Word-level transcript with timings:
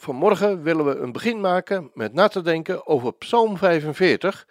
Vanmorgen 0.00 0.62
willen 0.62 0.84
we 0.84 0.96
een 0.96 1.12
begin 1.12 1.40
maken 1.40 1.90
met 1.94 2.12
na 2.12 2.28
te 2.28 2.42
denken 2.42 2.86
over 2.86 3.12
Psalm 3.12 3.56
45 3.56 4.46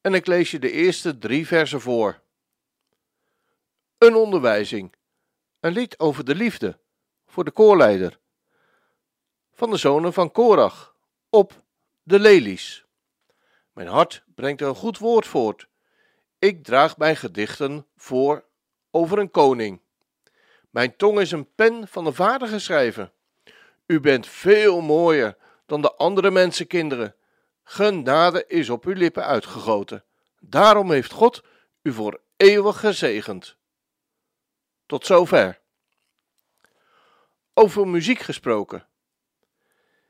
en 0.00 0.14
ik 0.14 0.26
lees 0.26 0.50
je 0.50 0.58
de 0.58 0.70
eerste 0.70 1.18
drie 1.18 1.46
versen 1.46 1.80
voor. 1.80 2.20
Een 3.98 4.14
onderwijzing, 4.14 4.94
een 5.60 5.72
lied 5.72 5.98
over 5.98 6.24
de 6.24 6.34
liefde, 6.34 6.78
voor 7.26 7.44
de 7.44 7.50
koorleider, 7.50 8.18
van 9.52 9.70
de 9.70 9.76
zonen 9.76 10.12
van 10.12 10.32
Korach, 10.32 10.94
op 11.30 11.62
de 12.02 12.18
lelies. 12.18 12.84
Mijn 13.72 13.88
hart 13.88 14.24
brengt 14.34 14.60
een 14.60 14.74
goed 14.74 14.98
woord 14.98 15.26
voort. 15.26 15.68
Ik 16.38 16.64
draag 16.64 16.96
mijn 16.96 17.16
gedichten 17.16 17.86
voor 17.96 18.44
over 18.90 19.18
een 19.18 19.30
koning. 19.30 19.80
Mijn 20.70 20.96
tong 20.96 21.20
is 21.20 21.30
een 21.30 21.54
pen 21.54 21.88
van 21.88 22.06
een 22.06 22.14
vaardige 22.14 22.58
schrijver. 22.58 23.12
U 23.88 24.00
bent 24.00 24.26
veel 24.26 24.80
mooier 24.80 25.36
dan 25.66 25.82
de 25.82 25.94
andere 25.94 26.30
mensenkinderen. 26.30 27.14
Genade 27.64 28.44
is 28.46 28.70
op 28.70 28.84
uw 28.84 28.94
lippen 28.94 29.24
uitgegoten. 29.24 30.04
Daarom 30.40 30.90
heeft 30.90 31.12
God 31.12 31.42
u 31.82 31.92
voor 31.92 32.20
eeuwig 32.36 32.80
gezegend. 32.80 33.56
Tot 34.86 35.06
zover. 35.06 35.60
Over 37.54 37.88
muziek 37.88 38.18
gesproken. 38.18 38.86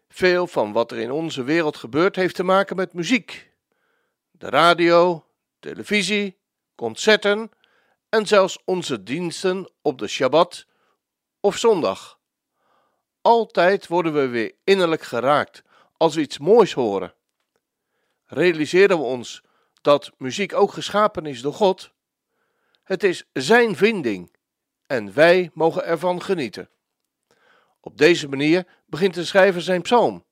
Veel 0.08 0.46
van 0.46 0.72
wat 0.72 0.92
er 0.92 0.98
in 0.98 1.10
onze 1.10 1.42
wereld 1.42 1.76
gebeurt 1.76 2.16
heeft 2.16 2.34
te 2.34 2.42
maken 2.42 2.76
met 2.76 2.92
muziek. 2.92 3.52
De 4.30 4.48
radio, 4.48 5.26
televisie, 5.60 6.38
concerten 6.74 7.50
en 8.08 8.26
zelfs 8.26 8.58
onze 8.64 9.02
diensten 9.02 9.70
op 9.82 9.98
de 9.98 10.08
Shabbat 10.08 10.66
of 11.40 11.56
zondag. 11.56 12.17
Altijd 13.20 13.86
worden 13.86 14.14
we 14.14 14.26
weer 14.26 14.54
innerlijk 14.64 15.02
geraakt 15.02 15.62
als 15.96 16.14
we 16.14 16.20
iets 16.20 16.38
moois 16.38 16.72
horen. 16.72 17.14
Realiseren 18.26 18.98
we 18.98 19.04
ons 19.04 19.42
dat 19.80 20.12
muziek 20.18 20.54
ook 20.54 20.72
geschapen 20.72 21.26
is 21.26 21.40
door 21.40 21.54
God? 21.54 21.92
Het 22.82 23.02
is 23.02 23.24
Zijn 23.32 23.76
vinding 23.76 24.36
en 24.86 25.14
wij 25.14 25.50
mogen 25.54 25.84
ervan 25.84 26.22
genieten. 26.22 26.68
Op 27.80 27.98
deze 27.98 28.28
manier 28.28 28.66
begint 28.86 29.14
de 29.14 29.24
schrijver 29.24 29.62
zijn 29.62 29.82
psalm. 29.82 30.24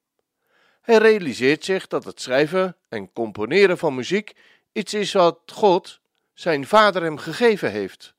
Hij 0.80 0.96
realiseert 0.96 1.64
zich 1.64 1.86
dat 1.86 2.04
het 2.04 2.20
schrijven 2.20 2.76
en 2.88 3.12
componeren 3.12 3.78
van 3.78 3.94
muziek 3.94 4.32
iets 4.72 4.94
is 4.94 5.12
wat 5.12 5.40
God, 5.52 6.00
zijn 6.34 6.66
vader, 6.66 7.02
hem 7.02 7.18
gegeven 7.18 7.70
heeft. 7.70 8.14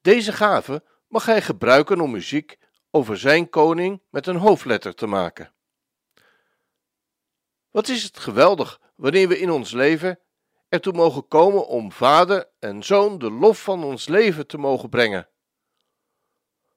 Deze 0.00 0.32
gave 0.32 0.82
mag 1.08 1.26
hij 1.26 1.42
gebruiken 1.42 2.00
om 2.00 2.10
muziek 2.10 2.58
over 2.90 3.18
zijn 3.18 3.48
koning 3.48 4.02
met 4.10 4.26
een 4.26 4.36
hoofdletter 4.36 4.94
te 4.94 5.06
maken. 5.06 5.52
Wat 7.70 7.88
is 7.88 8.02
het 8.02 8.18
geweldig 8.18 8.80
wanneer 8.94 9.28
we 9.28 9.38
in 9.38 9.50
ons 9.50 9.72
leven 9.72 10.18
ertoe 10.68 10.92
mogen 10.92 11.28
komen 11.28 11.66
om 11.66 11.92
vader 11.92 12.48
en 12.58 12.82
zoon 12.82 13.18
de 13.18 13.30
lof 13.30 13.62
van 13.62 13.84
ons 13.84 14.08
leven 14.08 14.46
te 14.46 14.58
mogen 14.58 14.88
brengen. 14.88 15.28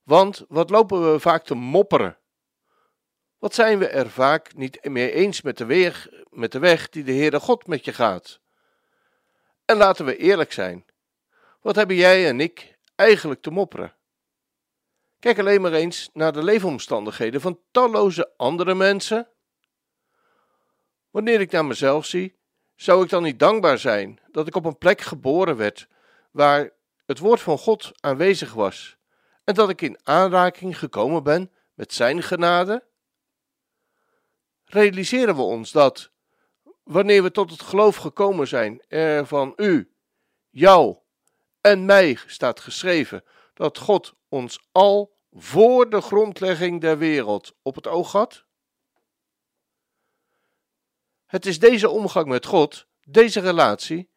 Want 0.03 0.45
wat 0.47 0.69
lopen 0.69 1.11
we 1.11 1.19
vaak 1.19 1.43
te 1.43 1.55
mopperen? 1.55 2.17
Wat 3.37 3.53
zijn 3.53 3.79
we 3.79 3.87
er 3.87 4.09
vaak 4.09 4.55
niet 4.55 4.85
meer 4.85 5.13
eens 5.13 5.41
met 5.41 5.57
de, 5.57 5.65
weg, 5.65 6.09
met 6.29 6.51
de 6.51 6.59
weg 6.59 6.89
die 6.89 7.03
de 7.03 7.13
Heere 7.13 7.39
God 7.39 7.67
met 7.67 7.85
je 7.85 7.93
gaat? 7.93 8.39
En 9.65 9.77
laten 9.77 10.05
we 10.05 10.17
eerlijk 10.17 10.51
zijn. 10.51 10.85
Wat 11.61 11.75
hebben 11.75 11.95
jij 11.95 12.27
en 12.27 12.39
ik 12.39 12.77
eigenlijk 12.95 13.41
te 13.41 13.51
mopperen? 13.51 13.95
Kijk 15.21 15.39
alleen 15.39 15.61
maar 15.61 15.73
eens 15.73 16.09
naar 16.13 16.33
de 16.33 16.43
leefomstandigheden 16.43 17.41
van 17.41 17.59
talloze 17.71 18.33
andere 18.37 18.75
mensen. 18.75 19.27
Wanneer 21.09 21.39
ik 21.39 21.51
naar 21.51 21.65
mezelf 21.65 22.05
zie, 22.05 22.35
zou 22.75 23.03
ik 23.03 23.09
dan 23.09 23.23
niet 23.23 23.39
dankbaar 23.39 23.77
zijn 23.77 24.19
dat 24.31 24.47
ik 24.47 24.55
op 24.55 24.65
een 24.65 24.77
plek 24.77 25.01
geboren 25.01 25.57
werd 25.57 25.87
waar 26.31 26.69
het 27.05 27.19
woord 27.19 27.41
van 27.41 27.57
God 27.57 27.91
aanwezig 27.99 28.53
was 28.53 28.97
en 29.43 29.53
dat 29.53 29.69
ik 29.69 29.81
in 29.81 29.99
aanraking 30.03 30.79
gekomen 30.79 31.23
ben 31.23 31.51
met 31.73 31.93
Zijn 31.93 32.23
genade? 32.23 32.83
Realiseren 34.65 35.35
we 35.35 35.41
ons 35.41 35.71
dat, 35.71 36.11
wanneer 36.83 37.23
we 37.23 37.31
tot 37.31 37.51
het 37.51 37.61
geloof 37.61 37.95
gekomen 37.95 38.47
zijn, 38.47 38.83
er 38.87 39.27
van 39.27 39.53
U, 39.55 39.91
jou 40.49 40.97
en 41.61 41.85
mij 41.85 42.17
staat 42.25 42.59
geschreven 42.59 43.23
dat 43.53 43.77
God 43.77 44.19
ons 44.31 44.67
al 44.71 45.17
voor 45.31 45.89
de 45.89 46.01
grondlegging 46.01 46.81
der 46.81 46.97
wereld 46.97 47.55
op 47.61 47.75
het 47.75 47.87
oog 47.87 48.11
had? 48.11 48.45
Het 51.25 51.45
is 51.45 51.59
deze 51.59 51.89
omgang 51.89 52.27
met 52.27 52.45
God, 52.45 52.87
deze 53.03 53.39
relatie, 53.39 54.09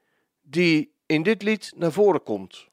die 0.43 0.95
in 1.07 1.23
dit 1.23 1.43
lied 1.43 1.73
naar 1.77 1.93
voren 1.93 2.23
komt. 2.23 2.69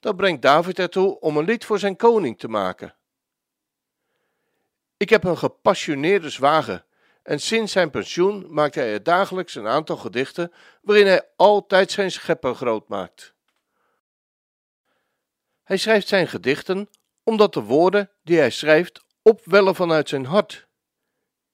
Dat 0.00 0.16
brengt 0.16 0.42
David 0.42 0.78
ertoe 0.78 1.20
om 1.20 1.36
een 1.36 1.44
lied 1.44 1.64
voor 1.64 1.78
zijn 1.78 1.96
koning 1.96 2.38
te 2.38 2.48
maken. 2.48 2.94
Ik 4.96 5.10
heb 5.10 5.24
een 5.24 5.38
gepassioneerde 5.38 6.30
zwager 6.30 6.84
en 7.22 7.40
sinds 7.40 7.72
zijn 7.72 7.90
pensioen 7.90 8.46
maakt 8.48 8.74
hij 8.74 8.92
er 8.92 9.02
dagelijks 9.02 9.54
een 9.54 9.66
aantal 9.66 9.96
gedichten 9.96 10.52
waarin 10.82 11.06
hij 11.06 11.28
altijd 11.36 11.90
zijn 11.90 12.10
schepper 12.10 12.54
groot 12.54 12.88
maakt. 12.88 13.34
Hij 15.70 15.78
schrijft 15.78 16.08
zijn 16.08 16.28
gedichten 16.28 16.88
omdat 17.22 17.54
de 17.54 17.62
woorden 17.62 18.10
die 18.22 18.38
hij 18.38 18.50
schrijft 18.50 19.04
opwellen 19.22 19.74
vanuit 19.74 20.08
zijn 20.08 20.24
hart. 20.24 20.68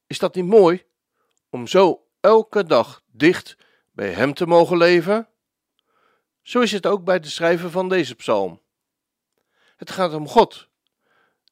Is 0.06 0.18
dat 0.18 0.34
niet 0.34 0.44
mooi? 0.44 0.84
Om 1.50 1.66
zo 1.66 2.06
elke 2.20 2.64
dag 2.64 3.02
dicht 3.06 3.56
bij 3.92 4.12
hem 4.12 4.34
te 4.34 4.46
mogen 4.46 4.76
leven? 4.76 5.28
Zo 6.42 6.60
is 6.60 6.72
het 6.72 6.86
ook 6.86 7.04
bij 7.04 7.20
de 7.20 7.28
schrijver 7.28 7.70
van 7.70 7.88
deze 7.88 8.14
psalm. 8.14 8.62
Het 9.76 9.90
gaat 9.90 10.14
om 10.14 10.28
God 10.28 10.68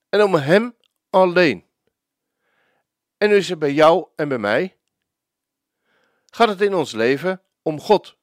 en 0.08 0.22
om 0.22 0.34
Hem 0.34 0.76
alleen. 1.10 1.66
En 3.16 3.30
is 3.30 3.48
het 3.48 3.58
bij 3.58 3.72
jou 3.72 4.08
en 4.16 4.28
bij 4.28 4.38
mij. 4.38 4.76
Gaat 6.26 6.48
het 6.48 6.60
in 6.60 6.74
ons 6.74 6.92
leven 6.92 7.42
om 7.62 7.80
God 7.80 8.16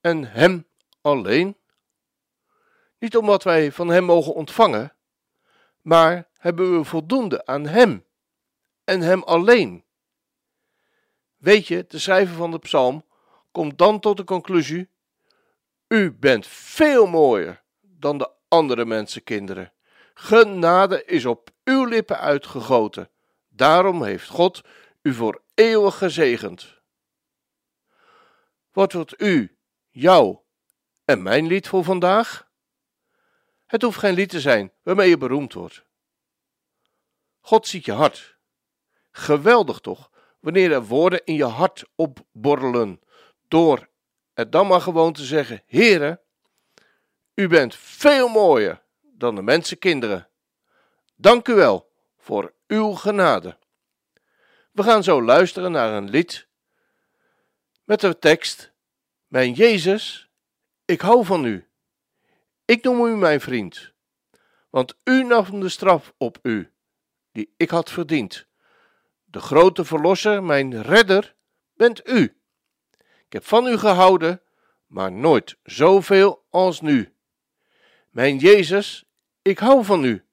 en 0.00 0.24
Hem 0.24 0.66
alleen? 1.00 1.56
Niet 3.04 3.16
om 3.16 3.26
wat 3.26 3.42
wij 3.42 3.72
van 3.72 3.88
Hem 3.88 4.04
mogen 4.04 4.34
ontvangen, 4.34 4.92
maar 5.80 6.28
hebben 6.38 6.78
we 6.78 6.84
voldoende 6.84 7.46
aan 7.46 7.66
Hem 7.66 8.04
en 8.84 9.00
Hem 9.00 9.22
alleen? 9.22 9.84
Weet 11.36 11.66
je, 11.66 11.84
de 11.88 11.98
schrijver 11.98 12.34
van 12.34 12.50
de 12.50 12.58
psalm 12.58 13.04
komt 13.52 13.78
dan 13.78 14.00
tot 14.00 14.16
de 14.16 14.24
conclusie: 14.24 14.88
U 15.88 16.12
bent 16.12 16.46
veel 16.46 17.06
mooier 17.06 17.62
dan 17.80 18.18
de 18.18 18.30
andere 18.48 18.84
mensenkinderen. 18.84 19.72
Genade 20.14 21.04
is 21.04 21.24
op 21.24 21.50
uw 21.64 21.84
lippen 21.84 22.18
uitgegoten. 22.18 23.10
Daarom 23.48 24.04
heeft 24.04 24.28
God 24.28 24.62
u 25.02 25.14
voor 25.14 25.42
eeuwig 25.54 25.98
gezegend. 25.98 26.80
Wat 28.72 28.92
wordt 28.92 29.20
u, 29.20 29.56
jou 29.90 30.38
en 31.04 31.22
mijn 31.22 31.46
lied 31.46 31.68
voor 31.68 31.84
vandaag? 31.84 32.52
Het 33.66 33.82
hoeft 33.82 33.98
geen 33.98 34.14
lied 34.14 34.28
te 34.28 34.40
zijn 34.40 34.72
waarmee 34.82 35.08
je 35.08 35.18
beroemd 35.18 35.52
wordt. 35.52 35.84
God 37.40 37.66
ziet 37.66 37.84
je 37.84 37.92
hart. 37.92 38.36
Geweldig 39.10 39.78
toch, 39.78 40.10
wanneer 40.40 40.72
er 40.72 40.84
woorden 40.84 41.24
in 41.24 41.34
je 41.34 41.44
hart 41.44 41.84
opborrelen, 41.94 43.00
door 43.48 43.88
het 44.32 44.52
dan 44.52 44.66
maar 44.66 44.80
gewoon 44.80 45.12
te 45.12 45.24
zeggen: 45.24 45.62
Heere, 45.66 46.20
u 47.34 47.48
bent 47.48 47.74
veel 47.76 48.28
mooier 48.28 48.82
dan 49.00 49.34
de 49.34 49.42
mensenkinderen. 49.42 50.28
Dank 51.16 51.48
u 51.48 51.54
wel 51.54 51.92
voor 52.16 52.54
uw 52.66 52.92
genade. 52.92 53.58
We 54.72 54.82
gaan 54.82 55.02
zo 55.02 55.22
luisteren 55.22 55.72
naar 55.72 55.92
een 55.92 56.10
lied 56.10 56.48
met 57.84 58.00
de 58.00 58.18
tekst: 58.18 58.72
Mijn 59.26 59.52
Jezus, 59.52 60.30
ik 60.84 61.00
hou 61.00 61.24
van 61.24 61.44
u. 61.44 61.68
Ik 62.66 62.82
noem 62.82 63.06
u 63.06 63.16
mijn 63.16 63.40
vriend, 63.40 63.92
want 64.70 64.96
u 65.04 65.24
nam 65.24 65.60
de 65.60 65.68
straf 65.68 66.14
op 66.16 66.38
u, 66.42 66.72
die 67.32 67.54
ik 67.56 67.70
had 67.70 67.90
verdiend, 67.90 68.46
De 69.24 69.40
grote 69.40 69.84
verlosser, 69.84 70.42
mijn 70.42 70.82
redder, 70.82 71.34
bent 71.74 72.08
u. 72.08 72.40
Ik 73.26 73.32
heb 73.32 73.44
van 73.44 73.66
u 73.66 73.78
gehouden, 73.78 74.42
maar 74.86 75.12
nooit 75.12 75.56
zoveel 75.62 76.44
als 76.50 76.80
nu. 76.80 77.14
Mijn 78.10 78.36
Jezus, 78.36 79.04
ik 79.42 79.58
hou 79.58 79.84
van 79.84 80.04
u, 80.04 80.24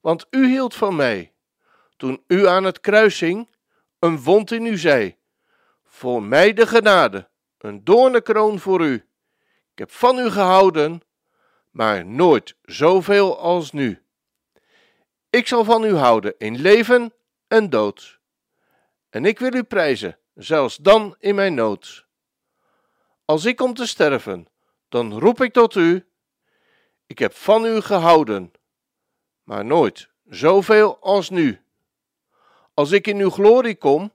want 0.00 0.26
u 0.30 0.46
hield 0.46 0.74
van 0.74 0.96
mij. 0.96 1.34
Toen 1.96 2.24
u 2.26 2.46
aan 2.46 2.64
het 2.64 2.80
kruis 2.80 3.20
hing, 3.20 3.48
een 3.98 4.22
wond 4.22 4.50
in 4.50 4.64
uw 4.64 4.76
zij. 4.76 5.18
Voor 5.84 6.22
mij 6.22 6.52
de 6.52 6.66
genade, 6.66 7.28
een 7.58 7.84
doornenkroon 7.84 8.58
voor 8.58 8.80
u. 8.80 8.94
Ik 9.72 9.78
heb 9.78 9.90
van 9.90 10.18
u 10.18 10.30
gehouden, 10.30 11.02
maar 11.74 12.06
nooit 12.06 12.56
zoveel 12.62 13.38
als 13.38 13.72
nu. 13.72 14.02
Ik 15.30 15.46
zal 15.46 15.64
van 15.64 15.84
u 15.84 15.94
houden 15.94 16.34
in 16.38 16.60
leven 16.60 17.12
en 17.48 17.70
dood. 17.70 18.20
En 19.10 19.24
ik 19.24 19.38
wil 19.38 19.54
u 19.54 19.62
prijzen, 19.62 20.18
zelfs 20.34 20.76
dan 20.76 21.16
in 21.18 21.34
mijn 21.34 21.54
nood. 21.54 22.06
Als 23.24 23.44
ik 23.44 23.56
kom 23.56 23.74
te 23.74 23.86
sterven, 23.86 24.48
dan 24.88 25.18
roep 25.18 25.42
ik 25.42 25.52
tot 25.52 25.74
u. 25.74 26.06
Ik 27.06 27.18
heb 27.18 27.34
van 27.34 27.64
u 27.64 27.80
gehouden, 27.80 28.52
maar 29.42 29.64
nooit 29.64 30.08
zoveel 30.24 30.98
als 31.00 31.30
nu. 31.30 31.60
Als 32.74 32.90
ik 32.90 33.06
in 33.06 33.18
uw 33.18 33.30
glorie 33.30 33.76
kom, 33.76 34.12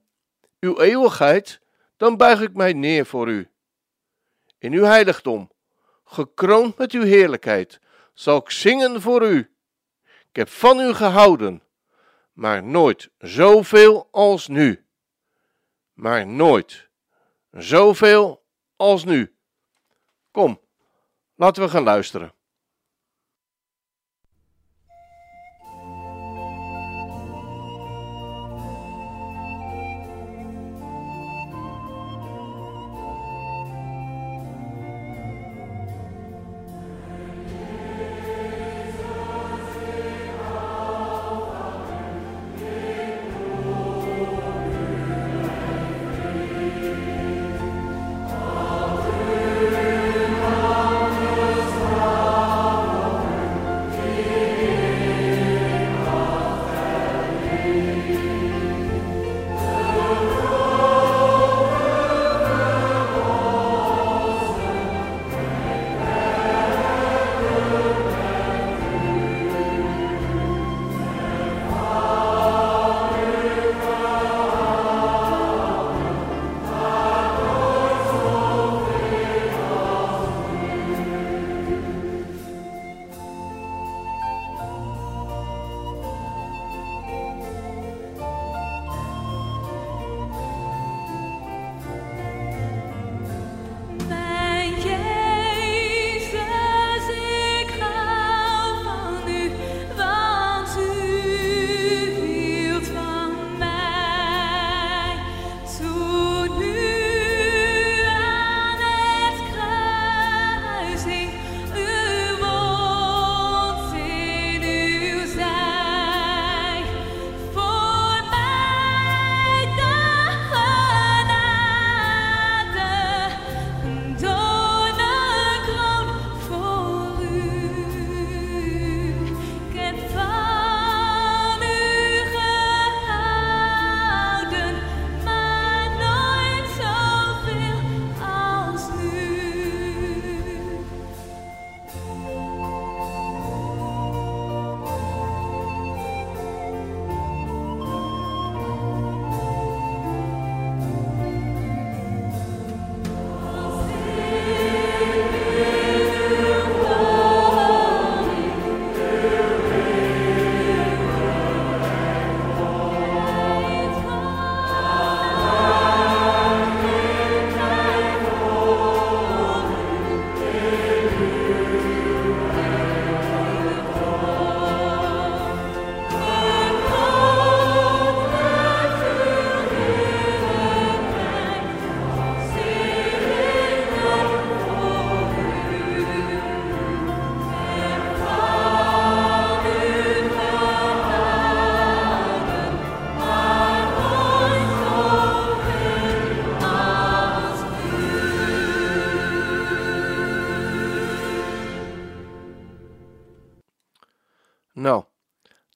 uw 0.59 0.79
eeuwigheid, 0.79 1.61
dan 1.97 2.17
buig 2.17 2.41
ik 2.41 2.53
mij 2.53 2.73
neer 2.73 3.05
voor 3.05 3.27
u. 3.27 3.49
In 4.57 4.73
uw 4.73 4.83
heiligdom, 4.83 5.51
gekroond 6.09 6.77
met 6.77 6.91
uw 6.91 7.03
heerlijkheid, 7.03 7.79
zal 8.13 8.37
ik 8.37 8.49
zingen 8.49 9.01
voor 9.01 9.27
u. 9.27 9.51
Ik 10.03 10.35
heb 10.35 10.49
van 10.49 10.79
u 10.79 10.93
gehouden, 10.93 11.63
maar 12.33 12.63
nooit 12.63 13.09
zoveel 13.17 14.07
als 14.11 14.47
nu. 14.47 14.85
Maar 15.93 16.27
nooit 16.27 16.89
zoveel 17.51 18.45
als 18.75 19.03
nu. 19.03 19.35
Kom, 20.31 20.61
laten 21.35 21.63
we 21.63 21.69
gaan 21.69 21.83
luisteren. 21.83 22.33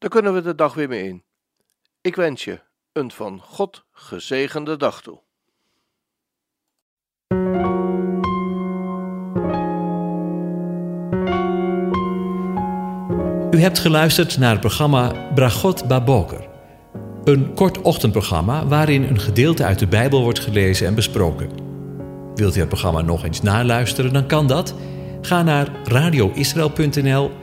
Dan 0.04 0.12
kunnen 0.12 0.34
we 0.34 0.42
de 0.42 0.56
dag 0.56 0.74
weer 0.74 0.88
mee 0.88 1.08
in. 1.08 1.24
Ik 2.02 2.16
wens 2.16 2.44
je 2.44 2.60
een 2.92 3.12
van 3.12 3.40
God 3.42 3.86
gezegende 3.92 4.78
dag 4.78 5.02
toe. 5.02 5.20
U 13.52 13.60
hebt 13.60 13.80
geluisterd 13.80 14.38
naar 14.38 14.52
het 14.52 14.60
programma 14.60 15.32
Bragot 15.36 15.88
Baboker. 15.88 16.48
Een 17.24 17.54
kort 17.54 17.82
ochtendprogramma 17.82 18.68
waarin 18.68 19.04
een 19.04 19.20
gedeelte 19.20 19.64
uit 19.64 19.80
de 19.80 19.88
Bijbel 19.88 20.22
wordt 20.22 20.40
gelezen 20.40 20.88
en 20.88 20.96
besproken. 20.96 21.50
Wilt 22.36 22.56
u 22.56 22.60
het 22.60 22.70
programma 22.70 23.02
nog 23.02 23.24
eens 23.24 23.42
naluisteren, 23.42 24.14
dan 24.14 24.28
kan 24.28 24.48
dat. 24.48 24.76
Ga 25.22 25.44
naar 25.44 25.68
radioisrael.nl 25.84 27.43